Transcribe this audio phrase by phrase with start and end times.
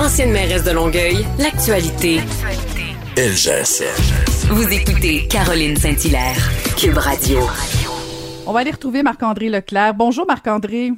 [0.00, 2.20] Ancienne mairesse de Longueuil, l'actualité.
[3.16, 4.52] LGSN.
[4.54, 6.38] Vous écoutez Caroline Saint-Hilaire,
[6.76, 7.40] Cube Radio.
[8.46, 9.94] On va aller retrouver Marc-André Leclerc.
[9.94, 10.92] Bonjour Marc-André.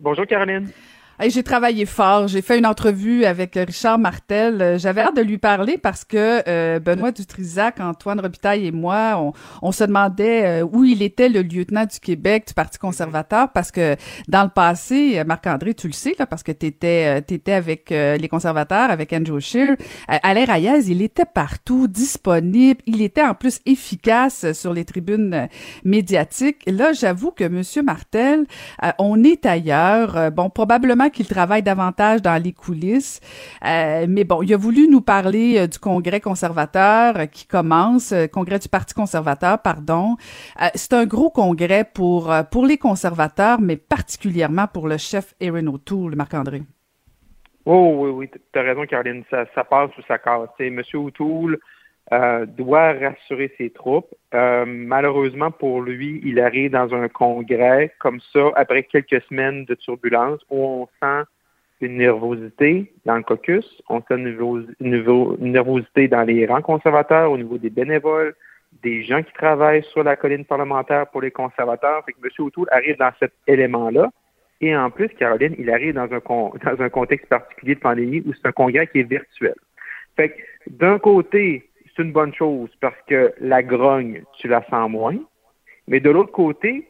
[0.00, 0.70] Bonjour Caroline.
[1.18, 2.28] Hey, j'ai travaillé fort.
[2.28, 4.60] J'ai fait une entrevue avec Richard Martel.
[4.60, 9.14] Euh, J'avais hâte de lui parler parce que euh, Benoît Dutrisac, Antoine Robitaille et moi,
[9.16, 13.50] on, on se demandait euh, où il était le lieutenant du Québec du Parti conservateur
[13.52, 13.96] parce que
[14.28, 18.28] dans le passé, Marc-André, tu le sais, là, parce que tu étais, étais avec les
[18.28, 19.76] conservateurs, avec Andrew Scheer.
[20.08, 22.82] Alain Reyes, il était partout, disponible.
[22.84, 25.48] Il était en plus efficace sur les tribunes
[25.82, 26.62] médiatiques.
[26.66, 28.44] Là, j'avoue que Monsieur Martel,
[28.98, 30.30] on est ailleurs.
[30.30, 33.20] bon, probablement qu'il travaille davantage dans les coulisses.
[33.64, 38.14] Euh, mais bon, il a voulu nous parler euh, du Congrès conservateur euh, qui commence,
[38.32, 40.16] Congrès du Parti conservateur, pardon.
[40.74, 46.16] C'est un gros congrès pour, pour les conservateurs, mais particulièrement pour le chef Aaron O'Toole,
[46.16, 46.62] Marc-André.
[47.64, 49.24] Oh oui, oui, tu as raison, Caroline.
[49.30, 50.48] Ça, ça passe ou ça casse.
[50.60, 50.82] M.
[50.94, 51.58] O'Toole
[52.12, 54.14] euh, doit rassurer ses troupes.
[54.34, 59.74] Euh, malheureusement pour lui, il arrive dans un congrès comme ça après quelques semaines de
[59.74, 61.24] turbulence où on sent
[61.80, 67.36] une nervosité dans le caucus, on sent une, une nervosité dans les rangs conservateurs au
[67.36, 68.34] niveau des bénévoles,
[68.82, 72.04] des gens qui travaillent sur la colline parlementaire pour les conservateurs.
[72.04, 72.30] Fait que M.
[72.38, 74.10] O'Toole arrive dans cet élément-là.
[74.60, 78.22] Et en plus, Caroline, il arrive dans un, con, dans un contexte particulier de pandémie
[78.24, 79.54] où c'est un congrès qui est virtuel.
[80.16, 84.90] Fait que d'un côté, c'est une bonne chose parce que la grogne, tu la sens
[84.90, 85.16] moins.
[85.88, 86.88] Mais de l'autre côté,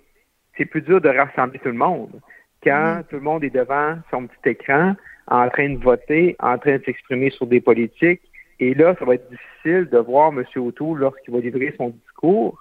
[0.56, 2.20] c'est plus dur de rassembler tout le monde.
[2.62, 4.94] Quand tout le monde est devant son petit écran,
[5.28, 8.22] en train de voter, en train de s'exprimer sur des politiques,
[8.58, 10.44] et là, ça va être difficile de voir M.
[10.56, 12.58] O'Toole lorsqu'il va livrer son discours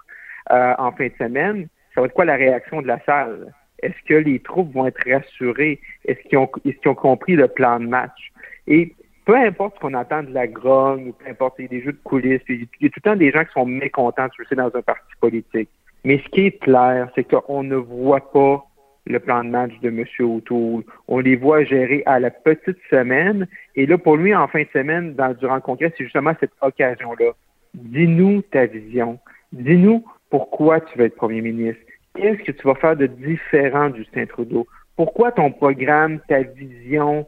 [0.52, 1.68] euh, en fin de semaine.
[1.94, 3.54] Ça va être quoi la réaction de la salle?
[3.82, 5.80] Est-ce que les troupes vont être rassurées?
[6.06, 8.32] Est-ce qu'ils ont, est qu'ils ont compris le plan de match?
[8.68, 8.94] Et
[9.26, 11.94] peu importe ce qu'on attend de la grogne, peu importe, il y a des jeux
[11.94, 14.56] de coulisses, il y a tout le temps des gens qui sont mécontents, le sais,
[14.56, 15.70] dans un parti politique.
[16.04, 18.64] Mais ce qui est clair, c'est qu'on ne voit pas
[19.08, 20.06] le plan de match de M.
[20.20, 20.84] O'Toole.
[21.08, 23.48] On les voit gérer à la petite semaine.
[23.76, 26.54] Et là, pour lui, en fin de semaine, dans, durant le congrès, c'est justement cette
[26.62, 27.32] occasion-là.
[27.74, 29.20] Dis-nous ta vision.
[29.52, 31.82] Dis-nous pourquoi tu veux être premier ministre.
[32.16, 34.68] Qu'est-ce que tu vas faire de différent du Justin Trudeau?
[34.96, 37.28] Pourquoi ton programme, ta vision,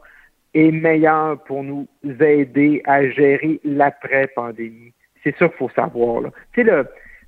[0.57, 4.93] est meilleur pour nous aider à gérer l'après-pandémie.
[5.23, 6.23] C'est ça qu'il faut savoir.
[6.53, 6.71] Tu sais,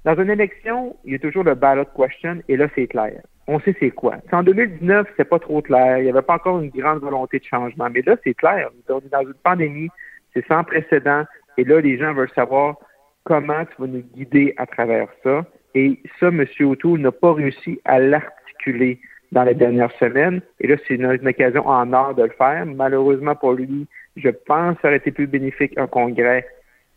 [0.05, 3.21] dans une élection, il y a toujours le ballot question, et là, c'est clair.
[3.47, 4.17] On sait c'est quoi.
[4.31, 5.97] en 2019, c'est pas trop clair.
[5.97, 7.89] Il n'y avait pas encore une grande volonté de changement.
[7.91, 8.69] Mais là, c'est clair.
[8.89, 9.89] On est dans une pandémie,
[10.33, 11.23] c'est sans précédent.
[11.57, 12.77] Et là, les gens veulent savoir
[13.23, 15.45] comment tu vas nous guider à travers ça.
[15.75, 16.45] Et ça, M.
[16.61, 18.99] O'Toole n'a pas réussi à l'articuler
[19.31, 20.41] dans les dernières semaines.
[20.59, 22.65] Et là, c'est une, occasion en or de le faire.
[22.65, 26.47] Malheureusement pour lui, je pense que ça aurait été plus bénéfique un congrès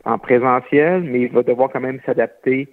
[0.04, 2.69] en présentiel, mais il va devoir quand même s'adapter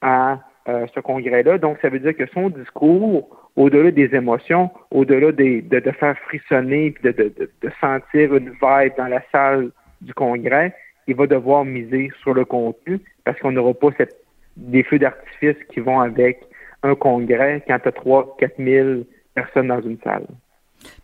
[0.00, 1.58] à euh, ce congrès-là.
[1.58, 7.10] Donc, ça veut dire que son discours, au-delà des émotions, au-delà de, faire frissonner, de,
[7.10, 9.70] de, sentir une vibe dans la salle
[10.00, 10.74] du congrès,
[11.06, 14.16] il va devoir miser sur le contenu parce qu'on n'aura pas cette,
[14.56, 16.40] des feux d'artifice qui vont avec
[16.82, 18.88] un congrès quand tu as 3 4 000
[19.34, 20.26] personnes dans une salle.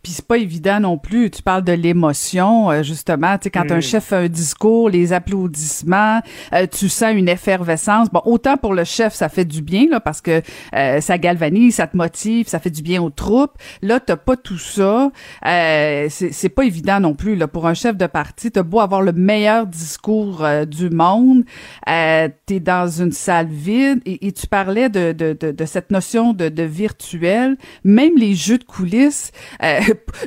[0.08, 1.30] Puis c'est pas évident non plus.
[1.30, 3.36] Tu parles de l'émotion, euh, justement.
[3.36, 6.22] Tu sais, quand un chef fait un discours, les applaudissements,
[6.54, 8.08] euh, tu sens une effervescence.
[8.10, 10.40] Bon, autant pour le chef, ça fait du bien là, parce que
[10.74, 13.52] euh, ça galvanise, ça te motive, ça fait du bien aux troupes.
[13.82, 15.10] Là, t'as pas tout ça.
[15.42, 17.36] c'est pas évident non plus.
[17.36, 21.44] Là, pour un chef de parti, t'as beau avoir le meilleur discours du monde,
[21.84, 26.32] t'es dans une salle vide et, et tu parlais de, de, de, de, cette notion
[26.32, 27.58] de, de virtuel.
[27.84, 29.32] Même les jeux de coulisses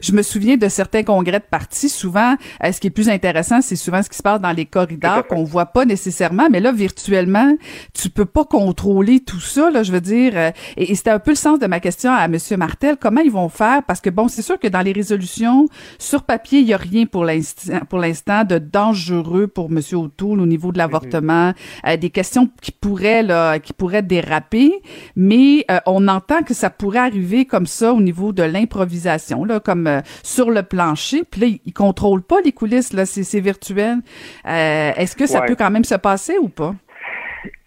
[0.01, 3.75] je me souviens de certains congrès de partis, souvent, ce qui est plus intéressant, c'est
[3.75, 7.55] souvent ce qui se passe dans les corridors qu'on voit pas nécessairement, mais là, virtuellement,
[7.93, 10.33] tu peux pas contrôler tout ça, là, je veux dire.
[10.77, 12.97] et, c'était un peu le sens de ma question à Monsieur Martel.
[12.99, 13.83] Comment ils vont faire?
[13.83, 17.05] Parce que bon, c'est sûr que dans les résolutions, sur papier, il y a rien
[17.05, 21.53] pour l'instant, pour l'instant de dangereux pour Monsieur O'Toole au niveau de l'avortement,
[21.83, 21.97] mm-hmm.
[21.97, 24.73] des questions qui pourraient, là, qui pourraient déraper,
[25.15, 29.87] mais on entend que ça pourrait arriver comme ça au niveau de l'improvisation, là, comme
[29.87, 31.23] euh, sur le plancher.
[31.29, 33.97] Puis là, ils contrôlent pas les coulisses, là, c'est virtuel.
[34.45, 36.73] Euh, est-ce que ça peut quand même se passer ou pas?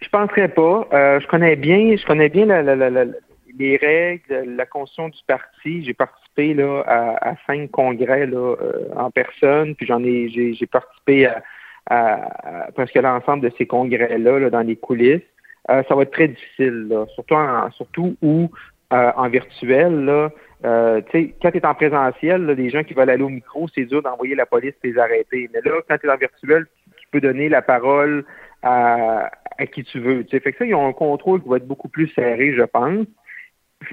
[0.00, 0.86] Je penserais pas.
[0.92, 2.46] Euh, je connais bien, je connais bien
[3.56, 5.84] les règles, la constitution du parti.
[5.84, 8.56] J'ai participé là à, cinq congrès là
[8.96, 11.28] en personne, puis j'en ai, j'ai participé
[11.88, 15.22] à, presque l'ensemble de ces congrès-là là, dans les coulisses.
[15.68, 18.50] ça va être très difficile, là, surtout, en, surtout où
[18.94, 20.30] euh, en virtuel, là,
[20.64, 21.02] euh,
[21.42, 24.34] quand tu es en présentiel, les gens qui veulent aller au micro, c'est dur d'envoyer
[24.34, 25.50] la police les arrêter.
[25.52, 26.66] Mais là, quand tu es en virtuel,
[26.96, 28.24] tu peux donner la parole
[28.62, 29.30] à,
[29.72, 30.24] qui tu veux.
[30.30, 33.06] Fait que ça, ils ont un contrôle qui va être beaucoup plus serré, je pense.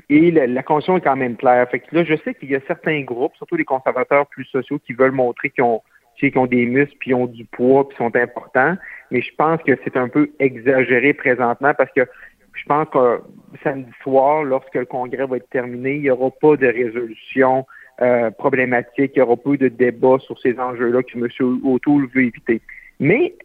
[0.10, 1.70] Et la, la conscience est quand même claire.
[1.70, 4.80] Fait que là, je sais qu'il y a certains groupes, surtout les conservateurs plus sociaux,
[4.80, 5.82] qui veulent montrer qu'ils ont,
[6.18, 8.78] qu'ils ont des muscles, puis ont du poids, puis sont importants.
[9.12, 12.08] Mais je pense que c'est un peu exagéré présentement parce que
[12.54, 13.22] je pense que
[13.64, 17.66] samedi soir, lorsque le congrès va être terminé, il n'y aura pas de résolution
[18.02, 21.60] euh, problématique, il n'y aura pas de débat sur ces enjeux-là que M.
[21.64, 22.62] O'Toole veut éviter.
[23.00, 23.36] Mais,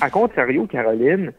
[0.00, 1.32] à contrario, Caroline,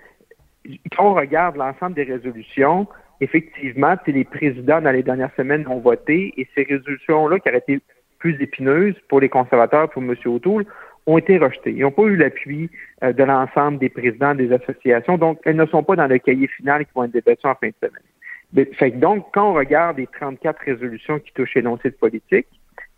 [0.91, 2.87] quand on regarde l'ensemble des résolutions,
[3.19, 7.79] effectivement, les présidents dans les dernières semaines ont voté et ces résolutions-là qui auraient été
[8.19, 10.15] plus épineuses pour les conservateurs, pour M.
[10.25, 10.65] O'Toole,
[11.05, 11.71] ont été rejetées.
[11.71, 12.69] Ils n'ont pas eu l'appui
[13.03, 16.47] euh, de l'ensemble des présidents des associations, donc elles ne sont pas dans le cahier
[16.47, 18.67] final qui vont être débattues en fin de semaine.
[18.73, 22.47] Fait que donc, quand on regarde les 34 résolutions qui touchent l'énoncé de politique,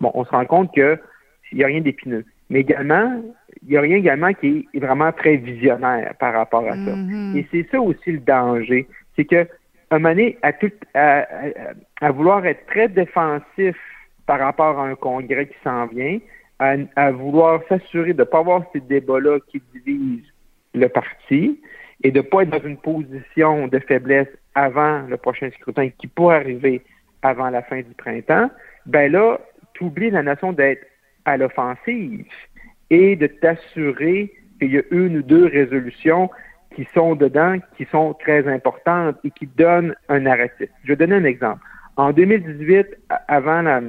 [0.01, 0.99] bon, on se rend compte qu'il
[1.53, 2.25] n'y a rien d'épineux.
[2.49, 3.21] Mais également,
[3.63, 6.75] il n'y a rien également qui est vraiment très visionnaire par rapport à ça.
[6.75, 7.37] Mm-hmm.
[7.37, 8.87] Et c'est ça aussi le danger.
[9.15, 9.47] C'est que,
[9.91, 11.25] un moment donné, à, tout, à,
[12.01, 13.77] à, vouloir être très défensif
[14.25, 16.19] par rapport à un congrès qui s'en vient,
[16.59, 20.33] à, vouloir s'assurer de ne pas avoir ces débats-là qui divisent
[20.73, 21.59] le parti
[22.03, 26.07] et de ne pas être dans une position de faiblesse avant le prochain scrutin qui
[26.07, 26.81] pourrait arriver
[27.21, 28.49] avant la fin du printemps,
[28.85, 29.39] ben là,
[29.73, 30.85] tu oublies la nation d'être
[31.25, 32.25] à l'offensive
[32.89, 36.29] et de t'assurer qu'il y a une ou deux résolutions
[36.75, 40.69] qui sont dedans, qui sont très importantes et qui donnent un narratif.
[40.83, 41.61] Je vais donner un exemple.
[41.97, 42.87] En 2018,
[43.27, 43.81] avant la,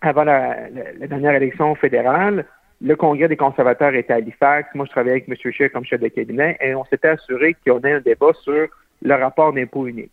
[0.00, 0.68] avant la,
[1.08, 2.44] dernière élection fédérale,
[2.80, 4.74] le Congrès des conservateurs était à Halifax.
[4.74, 5.52] Moi, je travaillais avec M.
[5.52, 8.68] Scheer comme chef de cabinet et on s'était assuré y ait un débat sur
[9.02, 10.12] le rapport d'impôt unique.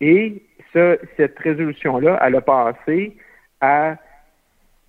[0.00, 0.42] Et
[0.72, 3.16] cette résolution-là, elle a passé
[3.60, 3.96] à,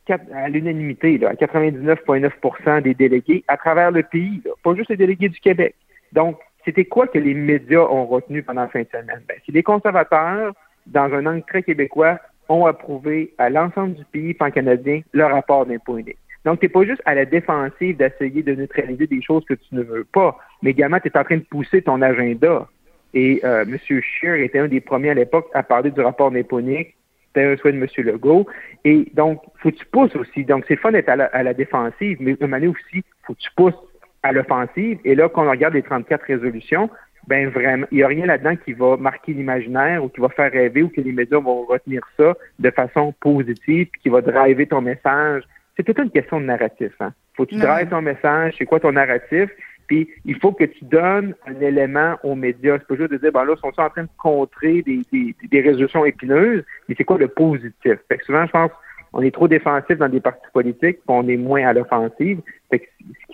[0.08, 5.40] à l'unanimité, à 99,9% des délégués à travers le pays, pas juste les délégués du
[5.40, 5.76] Québec.
[6.12, 9.24] Donc, c'était quoi que les médias ont retenu pendant la fin de semaine?
[9.28, 10.54] Ben, c'est les conservateurs,
[10.86, 15.98] dans un angle très québécois, ont approuvé à l'ensemble du pays pan-canadien le rapport d'impôt
[15.98, 16.18] unique.
[16.46, 19.76] Donc, tu n'es pas juste à la défensive d'essayer de neutraliser des choses que tu
[19.76, 22.68] ne veux pas, mais également, tu es en train de pousser ton agenda.
[23.14, 23.78] Et euh, M.
[23.80, 26.96] Scheer était un des premiers à l'époque à parler du rapport d'impôt unique.
[27.28, 27.88] C'était un souhait de M.
[27.98, 28.48] Legault.
[28.86, 30.46] Et donc, faut que tu pousses aussi.
[30.46, 33.78] Donc, c'est fun d'être à la, défensive, mais de manière aussi, faut que tu pousses
[34.24, 35.00] à l'offensive.
[35.06, 36.90] Et là, quand on regarde les 34 résolutions,
[37.28, 40.52] ben vraiment, il n'y a rien là-dedans qui va marquer l'imaginaire ou qui va faire
[40.52, 44.68] rêver ou que les médias vont retenir ça de façon positive, puis qui va driver
[44.68, 45.44] ton message.
[45.76, 46.92] C'est toute une question de narratif.
[47.00, 47.14] Hein.
[47.36, 49.50] Faut que tu drives ton message, c'est quoi ton narratif,
[49.88, 52.78] puis il faut que tu donnes un élément aux médias.
[52.80, 55.36] C'est pas juste de dire, ben là, ils sont en train de contrer des, des,
[55.50, 57.98] des résolutions épineuses, mais c'est quoi le positif?
[58.08, 58.72] Fait que souvent, je pense,
[59.14, 62.88] on est trop défensif dans des partis politiques, on est moins à l'offensive, ce qui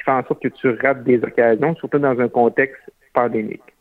[0.04, 2.82] fait en sorte que tu rates des occasions, surtout dans un contexte
[3.14, 3.75] pandémique.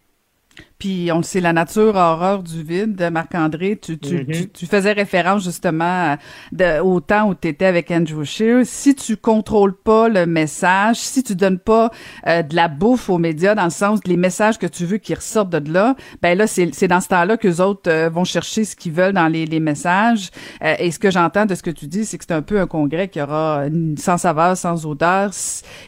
[0.84, 4.48] Puis on le sait, la nature horreur du vide, Marc-André, tu, tu, mm-hmm.
[4.52, 6.18] tu, faisais référence justement
[6.52, 8.66] de, au temps où tu étais avec Andrew Shear.
[8.66, 11.90] Si tu contrôles pas le message, si tu donnes pas
[12.26, 15.14] euh, de la bouffe aux médias dans le sens les messages que tu veux qui
[15.14, 18.64] ressortent de là, ben là, c'est, dans ce temps-là que les autres euh, vont chercher
[18.64, 20.28] ce qu'ils veulent dans les, les messages.
[20.62, 22.60] Euh, et ce que j'entends de ce que tu dis, c'est que c'est un peu
[22.60, 23.64] un congrès qui aura
[23.96, 25.30] sans saveur, sans odeur.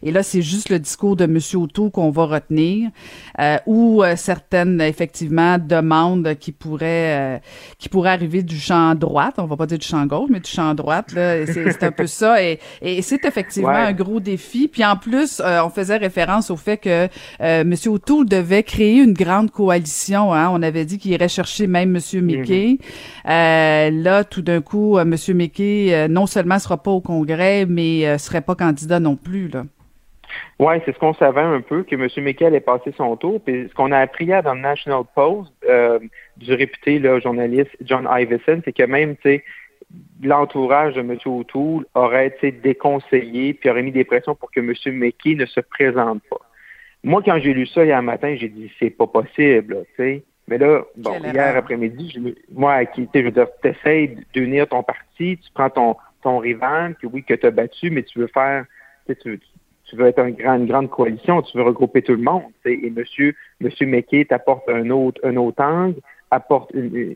[0.02, 1.38] Et là, c'est juste le discours de M.
[1.60, 2.88] Auto qu'on va retenir,
[3.66, 7.40] ou certaines effectivement demande qui pourrait
[7.78, 9.34] qui pourrait arriver du champ droite.
[9.38, 11.10] On va pas dire du champ gauche, mais du champ droite.
[11.12, 12.42] C'est un peu ça.
[12.42, 14.68] Et, et c'est effectivement un gros défi.
[14.68, 17.74] Puis en plus, on faisait référence au fait que M.
[17.86, 20.32] O'Toole devait créer une grande coalition.
[20.32, 20.48] Hein.
[20.52, 22.02] On avait dit qu'il irait chercher même M.
[22.02, 22.20] Mm-hmm.
[22.20, 22.78] Mickey.
[23.24, 25.14] là, tout d'un coup, M.
[25.34, 29.48] Mickey non seulement sera pas au Congrès, mais serait pas candidat non plus.
[29.48, 29.64] Là.
[30.58, 32.08] Oui, c'est ce qu'on savait un peu, que M.
[32.24, 33.40] McKay allait passer son tour.
[33.44, 35.98] Puis ce qu'on a appris hier dans le National Post euh,
[36.36, 39.16] du réputé là, journaliste John Iveson, c'est que même
[40.22, 41.16] l'entourage de M.
[41.26, 44.72] O'Toole aurait été déconseillé puis aurait mis des pressions pour que M.
[44.94, 46.40] McKay ne se présente pas.
[47.04, 50.24] Moi, quand j'ai lu ça hier matin, j'ai dit c'est pas possible, tu sais.
[50.48, 55.50] Mais là, bon, hier après-midi, moi, qui, je veux dire, t'essayes d'unir ton parti, tu
[55.52, 58.64] prends ton, ton rival, que oui, que tu as battu, mais tu veux faire,
[59.22, 59.40] tu,
[59.86, 62.42] tu veux être un grand, une grande coalition, tu veux regrouper tout le monde.
[62.64, 66.00] Et monsieur, monsieur McKay t'apporte un autre, un autre angle,
[66.30, 67.14] apporte une,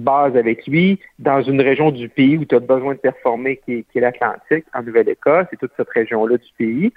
[0.00, 3.84] base avec lui dans une région du pays où tu as besoin de performer, qui
[3.94, 6.92] est, l'Atlantique, en Nouvelle-Écosse, et toute cette région-là du pays.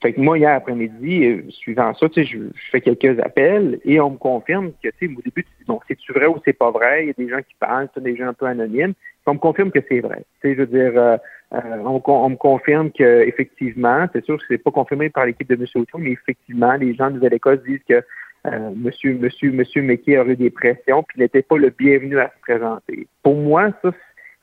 [0.00, 2.38] Fait que moi, hier après-midi, euh, suivant ça, tu sais, je,
[2.70, 6.26] fais quelques appels et on me confirme que, tu sais, au début, bon, c'est-tu vrai
[6.26, 7.04] ou c'est pas vrai?
[7.04, 8.94] Il y a des gens qui parlent, des gens un peu anonymes.
[9.26, 10.24] On me confirme que c'est vrai.
[10.40, 11.18] Tu sais, je veux dire, euh,
[11.54, 15.54] euh, on, me confirme que effectivement, c'est sûr que c'est pas confirmé par l'équipe de
[15.54, 15.66] M.
[15.74, 18.02] O'Toole, mais effectivement, les gens de Nouvelle-Écosse disent que
[18.46, 19.82] euh, Monsieur, Monsieur, Monsieur
[20.20, 23.06] aurait eu des pressions, puis n'était pas le bienvenu à se présenter.
[23.22, 23.90] Pour moi, ça,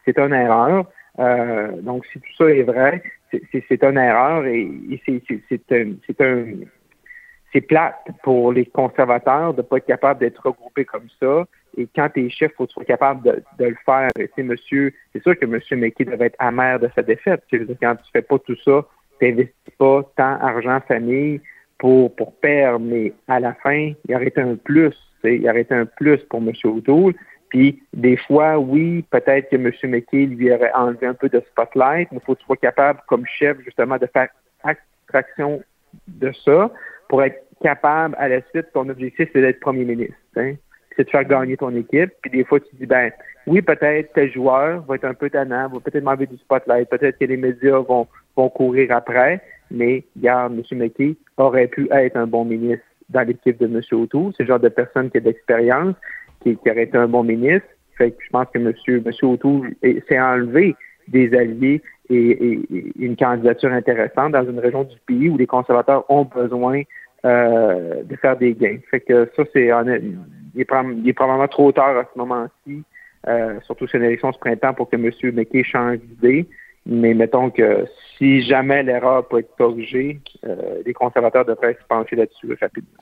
[0.04, 0.86] c'est une erreur.
[1.20, 3.02] Euh, donc, si tout ça est vrai,
[3.52, 4.70] c'est une erreur et,
[7.54, 11.46] c'est plate pour les conservateurs de ne pas être capable d'être regroupés comme ça.
[11.78, 14.10] Et quand tu es chef, il faut que tu sois capable de, le faire.
[14.16, 15.80] C'est sûr que M.
[15.80, 17.44] McKay devait être amer de sa défaite.
[17.50, 18.86] quand tu fais pas tout ça,
[19.20, 21.40] tu n'investis pas tant argent, famille
[21.78, 22.12] pour,
[22.42, 24.96] perdre, mais à la fin, il aurait été un plus.
[25.24, 26.52] Il aurait été un plus pour M.
[26.64, 27.14] O'Toole.
[27.50, 29.72] Puis des fois, oui, peut-être que M.
[29.84, 33.00] McKay lui aurait enlevé un peu de spotlight, mais il faut que tu sois capable,
[33.08, 34.30] comme chef, justement, de faire
[34.64, 35.62] abstraction
[36.08, 36.72] de ça
[37.08, 40.16] pour être capable, à la suite, ton objectif, c'est d'être premier ministre.
[40.36, 40.56] Hein
[40.96, 42.12] c'est de faire gagner ton équipe.
[42.22, 43.12] Puis des fois, tu dis, ben
[43.48, 47.18] oui, peut-être tel joueur va être un peu tannant, va peut-être m'enlever du spotlight, peut-être
[47.18, 50.78] que les médias vont, vont courir après, mais regarde, M.
[50.78, 53.82] McKay aurait pu être un bon ministre dans l'équipe de M.
[53.92, 54.34] O'Toole.
[54.36, 55.96] C'est le genre de personne qui a de l'expérience,
[56.54, 57.68] qui, aurait été un bon ministre.
[57.98, 58.74] Fait que je pense que M.
[59.06, 60.76] Monsieur, O'Toole s'est enlevé
[61.08, 62.62] des alliés et,
[63.00, 66.82] une candidature intéressante dans une région du pays où les conservateurs ont besoin
[67.26, 68.78] euh, de faire des gains.
[68.92, 69.70] Fait que ça, c'est
[70.56, 72.84] il est, probablement trop tard à ce moment-ci,
[73.28, 75.12] euh, surtout sur une élection ce printemps, pour que M.
[75.34, 76.48] McKay change d'idée.
[76.86, 77.86] Mais mettons que
[78.18, 83.00] si jamais l'erreur peut être corrigée, euh, les conservateurs devraient se pencher là-dessus rapidement.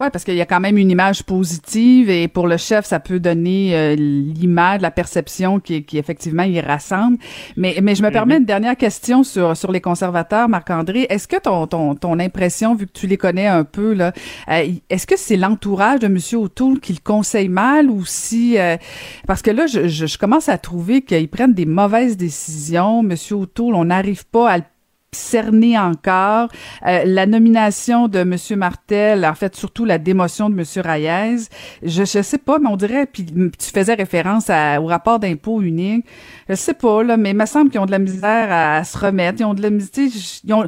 [0.00, 3.00] Oui, parce qu'il y a quand même une image positive et pour le chef, ça
[3.00, 7.18] peut donner euh, l'image, la perception qui, qui effectivement il rassemble.
[7.58, 8.40] Mais, mais je me permets mhm.
[8.40, 11.06] une dernière question sur, sur les conservateurs, Marc-André.
[11.10, 14.14] Est-ce que ton, ton, ton impression, vu que tu les connais un peu, là,
[14.48, 16.18] euh, est-ce que c'est l'entourage de M.
[16.32, 18.58] O'Toole qui le conseille mal ou si...
[18.58, 18.78] Euh,
[19.26, 23.00] parce que là, je, je, je commence à trouver qu'ils prennent des mauvaises décisions.
[23.00, 23.14] M.
[23.32, 24.64] O'Toole, on n'arrive pas à le
[25.12, 26.48] cerné encore.
[26.86, 28.36] Euh, la nomination de M.
[28.56, 30.64] Martel, en fait, surtout la démotion de M.
[30.84, 31.48] Reyes,
[31.82, 36.06] je ne sais pas, mais on dirait, puis tu faisais référence au rapport d'impôt unique,
[36.48, 38.96] je sais pas, là, mais il me semble qu'ils ont de la misère à, se
[38.98, 40.08] remettre, ils ont de la misère,
[40.44, 40.66] ils ont,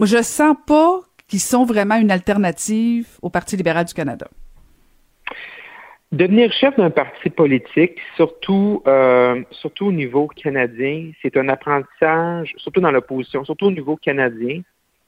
[0.00, 4.28] je sens pas qu'ils sont vraiment une alternative au Parti libéral du Canada.
[6.12, 12.82] Devenir chef d'un parti politique, surtout, euh, surtout au niveau canadien, c'est un apprentissage, surtout
[12.82, 14.60] dans l'opposition, surtout au niveau canadien,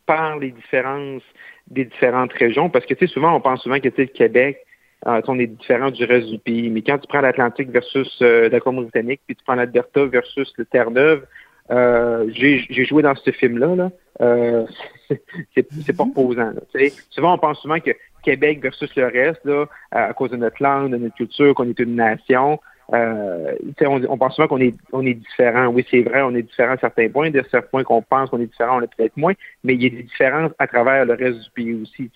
[0.06, 1.22] par les différences
[1.68, 4.58] des différentes régions, parce que tu sais, souvent, on pense souvent que tu le Québec,
[5.06, 6.70] euh, on est différent du reste du pays.
[6.70, 10.64] Mais quand tu prends l'Atlantique versus euh, la Colombie-Britannique, puis tu prends l'Alberta versus le
[10.64, 11.26] Terre-Neuve,
[11.70, 13.74] euh, j'ai joué dans ce film-là.
[13.74, 13.90] Là.
[14.20, 14.66] Euh,
[15.54, 16.52] c'est pas reposant.
[16.52, 17.90] Là, souvent, on pense souvent que
[18.24, 21.78] Québec versus le reste, là, à cause de notre langue, de notre culture, qu'on est
[21.78, 22.58] une nation.
[22.92, 25.68] Euh, on, on, pense souvent qu'on est, on est différent.
[25.68, 27.30] Oui, c'est vrai, on est différent à certains points.
[27.30, 29.86] De certains points qu'on pense qu'on est différent, on est peut-être moins, mais il y
[29.86, 32.10] a des différences à travers le reste du pays aussi.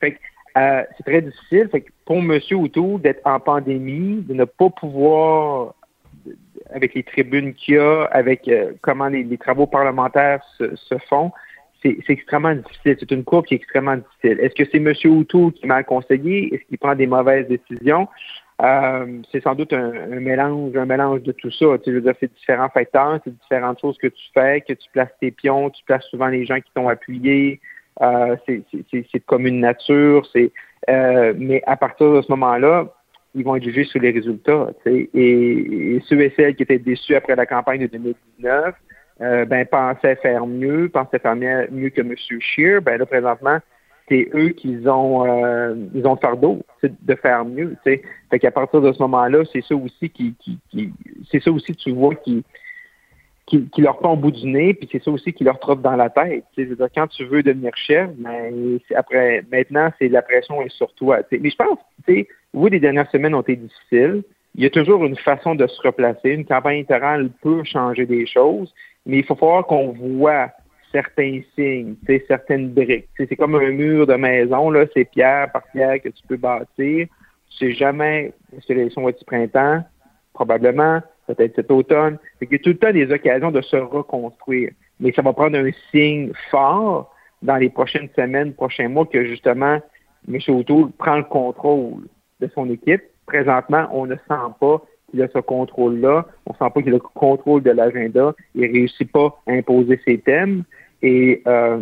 [0.00, 0.18] Fait
[0.58, 1.68] euh, c'est très difficile.
[1.70, 2.40] Fait que pour M.
[2.52, 5.74] O'Toole d'être en pandémie, de ne pas pouvoir,
[6.74, 11.30] avec les tribunes qu'il y a, avec euh, comment les, travaux parlementaires se font,
[11.82, 12.96] c'est extrêmement difficile.
[12.98, 14.40] C'est une courbe qui est extrêmement difficile.
[14.40, 14.92] Est-ce que c'est M.
[15.18, 16.54] O'Toole qui m'a conseillé?
[16.54, 18.08] Est-ce qu'il prend des mauvaises décisions?
[18.62, 21.66] Euh, c'est sans doute un, mélange, un mélange de tout ça.
[21.82, 25.12] Tu veux dire, c'est différents facteurs, c'est différentes choses que tu fais, que tu places
[25.20, 27.60] tes pions, tu places souvent les gens qui t'ont appuyé.
[28.02, 30.26] Euh, c'est comme une nature.
[30.32, 30.52] C'est
[30.88, 32.88] mais à partir de ce moment-là,
[33.34, 34.68] ils vont être jugés sur les résultats.
[34.86, 38.74] Et, et, ceux et celles qui étaient déçus après la campagne de 2019,
[39.20, 42.14] euh, ben, pensaient faire mieux, pensaient faire mieux, que M.
[42.16, 42.80] Scheer.
[42.80, 43.58] Ben là, présentement,
[44.08, 47.76] c'est eux qui ont euh, ils ont le fardeau de faire mieux.
[47.82, 48.02] T'sais.
[48.30, 50.92] Fait qu'à partir de ce moment-là, c'est ça aussi qui, qui, qui
[51.30, 52.44] c'est ça aussi tu vois qui
[53.50, 55.96] qui, leur prend au bout du nez, puis c'est ça aussi qui leur trotte dans
[55.96, 56.44] la tête.
[56.56, 60.70] Je veux dire, quand tu veux devenir chef, ben, après, maintenant, c'est la pression est
[60.70, 61.18] sur toi.
[61.32, 64.22] Mais je pense, tu sais, oui, les dernières semaines ont été difficiles.
[64.54, 66.30] Il y a toujours une façon de se replacer.
[66.30, 68.72] Une campagne électorale peut changer des choses,
[69.06, 70.50] mais il faut falloir qu'on voit
[70.92, 71.94] certains signes,
[72.26, 73.08] certaines briques.
[73.16, 77.06] C'est comme un mur de maison, là, c'est pierre par pierre que tu peux bâtir.
[77.50, 78.32] Tu sais jamais
[78.66, 79.82] si l'élection va du printemps,
[80.32, 82.18] probablement, peut-être cet automne.
[82.40, 84.72] Il y a tout le temps des occasions de se reconstruire.
[84.98, 89.80] Mais ça va prendre un signe fort dans les prochaines semaines, prochains mois, que justement,
[90.28, 90.38] M.
[90.48, 92.02] O'Toole prend le contrôle
[92.40, 93.02] de son équipe.
[93.26, 96.26] Présentement, on ne sent pas qu'il a ce contrôle-là.
[96.46, 98.34] On sent pas qu'il a le contrôle de l'agenda.
[98.54, 100.64] Il réussit pas à imposer ses thèmes.
[101.02, 101.78] Et euh,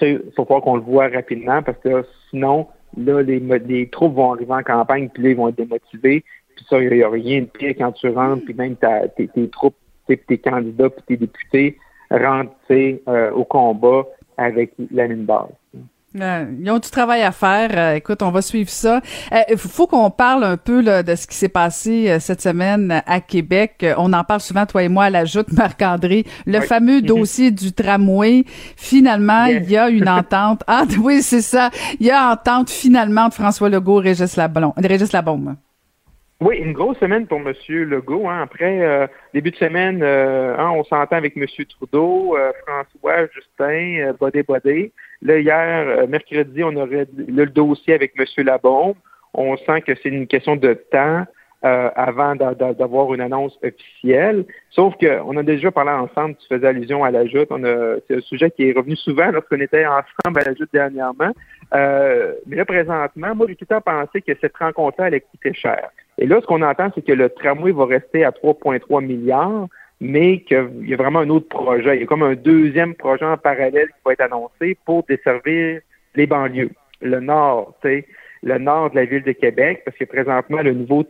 [0.00, 4.32] il faut croire qu'on le voit rapidement parce que sinon, là, les, les troupes vont
[4.32, 6.24] arriver en campagne, puis là, ils vont être démotivés.
[6.56, 9.48] Puis ça, il n'y a rien de pire quand tu rentres, puis même tes, tes
[9.48, 11.78] troupes, tes candidats, puis tes députés
[12.10, 14.04] rentrent euh, au combat
[14.36, 15.48] avec la ligne base.
[16.20, 17.70] Euh, ils ont du travail à faire.
[17.74, 19.00] Euh, écoute, on va suivre ça.
[19.50, 23.20] Il faut qu'on parle un peu là, de ce qui s'est passé cette semaine à
[23.20, 23.84] Québec.
[23.98, 26.24] On en parle souvent, toi et moi, à la joute, Marc-André.
[26.46, 28.44] Le fameux dossier du tramway.
[28.76, 30.62] Finalement, il y a une entente.
[30.66, 31.70] Ah oui, c'est ça.
[31.98, 34.36] Il y a entente finalement de François Legault et Régis
[35.12, 35.56] Labombe.
[36.44, 37.54] Oui, une grosse semaine pour M.
[37.68, 38.28] Legault.
[38.28, 38.42] Hein.
[38.42, 41.46] Après, euh, début de semaine, euh, hein, on s'entend avec M.
[41.70, 44.92] Trudeau, euh, François, Justin, Bodé Bodé.
[45.22, 48.26] Là, hier, mercredi, on aurait le dossier avec M.
[48.44, 48.94] Labombe.
[49.32, 51.24] On sent que c'est une question de temps
[51.62, 54.44] avant d'avoir une annonce officielle.
[54.68, 57.48] Sauf qu'on a déjà parlé ensemble, tu faisais allusion à la joute.
[58.06, 61.32] C'est un sujet qui est revenu souvent lorsqu'on était ensemble à la joute dernièrement.
[61.72, 65.88] mais là, présentement, moi, j'ai tout le temps pensé que cette rencontre-là allait coûter cher.
[66.18, 69.66] Et là, ce qu'on entend, c'est que le tramway va rester à 3,3 milliards,
[70.00, 71.96] mais qu'il y a vraiment un autre projet.
[71.96, 75.80] Il y a comme un deuxième projet en parallèle qui va être annoncé pour desservir
[76.14, 78.06] les banlieues, le nord, tu sais,
[78.42, 81.04] le nord de la ville de Québec, parce que présentement, le nouveau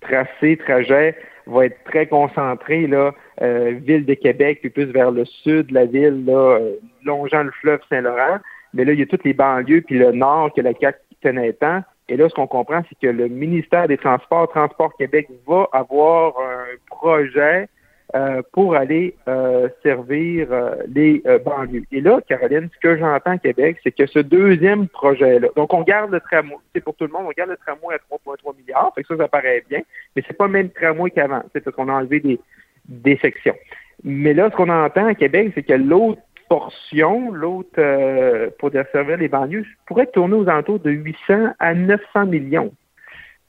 [0.00, 1.16] tracé, trajet
[1.46, 5.74] va être très concentré, là, euh, ville de Québec, puis plus vers le sud de
[5.74, 8.38] la ville, là, euh, longeant le fleuve Saint-Laurent.
[8.74, 11.52] Mais là, il y a toutes les banlieues, puis le nord que la CAQ tenait
[11.54, 11.82] tant.
[12.10, 16.34] Et là, ce qu'on comprend, c'est que le ministère des Transports, Transport Québec, va avoir
[16.40, 17.68] un projet
[18.16, 21.84] euh, pour aller euh, servir euh, les banlieues.
[21.92, 25.82] Et là, Caroline, ce que j'entends à Québec, c'est que ce deuxième projet-là, donc on
[25.82, 28.92] garde le tramway, c'est pour tout le monde, on garde le tramway à 3,3 milliards,
[28.96, 29.82] fait que ça, ça paraît bien,
[30.16, 32.40] mais c'est pas le même tramway qu'avant, c'est parce qu'on a enlevé des,
[32.88, 33.54] des sections.
[34.02, 36.20] Mais là, ce qu'on entend à Québec, c'est que l'autre
[36.50, 42.26] portion, l'autre, euh, pour desservir les banlieues, pourrait tourner aux alentours de 800 à 900
[42.26, 42.72] millions.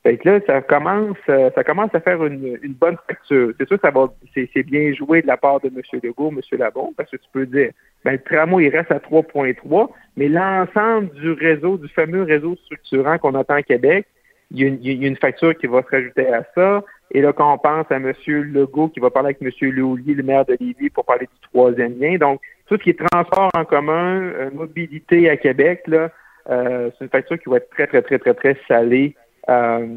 [0.03, 3.53] Fait que là, ça commence, euh, ça commence à faire une, bonne facture.
[3.57, 5.81] C'est sûr ça va, c'est, bien joué de la part de M.
[6.03, 6.41] Legault, M.
[6.59, 7.71] Labon, parce que tu peux dire,
[8.05, 13.17] ben, le tramway, il reste à 3,3, mais l'ensemble du réseau, du fameux réseau structurant
[13.17, 14.05] qu'on attend à Québec,
[14.51, 16.83] il y, a une, facture qui va se rajouter à ça.
[17.11, 18.11] Et là, quand on pense à M.
[18.27, 19.71] Legault qui va parler avec M.
[19.73, 22.17] Léoulier, le maire de Lévis, pour parler du troisième lien.
[22.17, 26.09] Donc, tout ce qui est transport en commun, euh, mobilité à Québec, là,
[26.49, 29.13] euh, c'est une facture qui va être très, très, très, très, très salée.
[29.49, 29.87] Euh,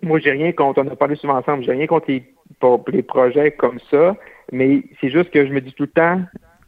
[0.00, 3.78] moi, j'ai rien contre, on a parlé souvent ensemble, j'ai rien contre les, projets comme
[3.90, 4.16] ça,
[4.52, 6.22] mais c'est juste que je me dis tout le temps,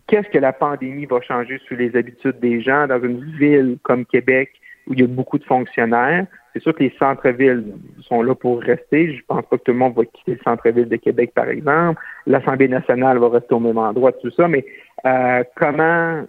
[0.08, 4.04] qu'est-ce que la pandémie va changer sur les habitudes des gens dans une ville comme
[4.04, 4.50] Québec
[4.86, 6.26] où il y a beaucoup de fonctionnaires?
[6.52, 7.64] C'est sûr que les centres-villes
[8.00, 9.14] sont là pour rester.
[9.14, 12.02] Je pense pas que tout le monde va quitter le centre-ville de Québec, par exemple.
[12.26, 14.48] L'Assemblée nationale va rester au même endroit, tout ça.
[14.48, 14.64] Mais
[15.06, 16.24] euh, comment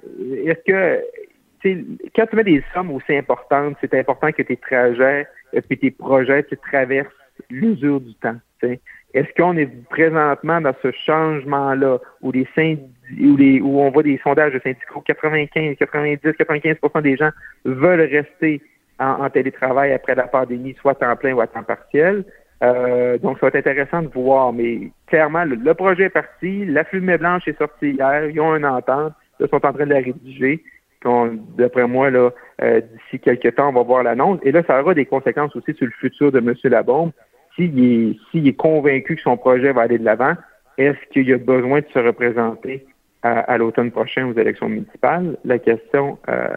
[0.45, 1.01] est-ce que
[2.15, 6.43] quand tu mets des sommes aussi importantes, c'est important que tes trajets et tes projets
[6.43, 7.07] tu traversent
[7.49, 8.37] l'usure du temps.
[9.13, 12.47] Est-ce qu'on est présentement dans ce changement-là où les
[13.19, 17.31] où, où on voit des sondages de syndicaux, 95, 90, 95% des gens
[17.65, 18.61] veulent rester
[18.99, 22.23] en, télétravail après la pandémie, soit temps plein ou à temps partiel.
[22.63, 24.53] Euh, donc, ça va être intéressant de voir.
[24.53, 26.65] Mais clairement, le, projet est parti.
[26.65, 28.29] La fumée blanche est sortie hier.
[28.29, 29.13] Ils ont une entente.
[29.39, 30.63] Ils sont en train de la rédiger.
[31.57, 32.29] D'après moi, là,
[32.61, 34.39] euh, d'ici quelques temps, on va voir l'annonce.
[34.43, 36.53] Et là, ça aura des conséquences aussi sur le futur de M.
[36.65, 37.11] Labombe.
[37.55, 40.35] S'il est, s'il est convaincu que son projet va aller de l'avant,
[40.77, 42.85] est-ce qu'il a besoin de se représenter
[43.23, 45.37] à, l'automne prochain aux élections municipales?
[45.43, 46.47] La question euh,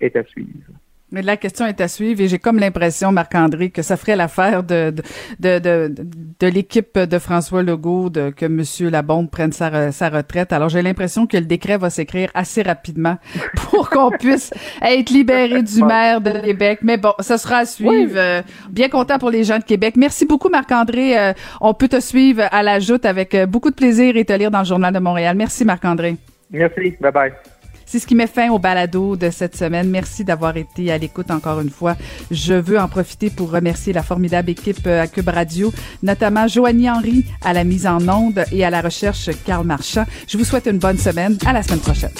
[0.00, 0.72] est à suivre.
[1.12, 4.62] Mais la question est à suivre et j'ai comme l'impression, Marc-André, que ça ferait l'affaire
[4.62, 4.94] de,
[5.38, 5.94] de, de,
[6.40, 8.62] de, l'équipe de François Legault de, que M.
[8.90, 10.52] Labombe prenne sa, sa retraite.
[10.52, 13.18] Alors, j'ai l'impression que le décret va s'écrire assez rapidement
[13.56, 16.80] pour qu'on puisse être libéré du maire de Québec.
[16.82, 18.14] Mais bon, ça sera à suivre.
[18.16, 19.94] Euh, bien content pour les gens de Québec.
[19.96, 21.18] Merci beaucoup, Marc-André.
[21.18, 24.32] Euh, on peut te suivre à la joute avec euh, beaucoup de plaisir et te
[24.32, 25.36] lire dans le Journal de Montréal.
[25.36, 26.16] Merci, Marc-André.
[26.50, 26.96] Merci.
[27.00, 27.51] Bye-bye.
[27.92, 29.90] C'est ce qui met fin au balado de cette semaine.
[29.90, 31.94] Merci d'avoir été à l'écoute encore une fois.
[32.30, 35.70] Je veux en profiter pour remercier la formidable équipe à Cube Radio,
[36.02, 40.06] notamment Joanie Henry à la mise en onde et à la recherche Carl Marchand.
[40.26, 41.36] Je vous souhaite une bonne semaine.
[41.44, 42.12] À la semaine prochaine.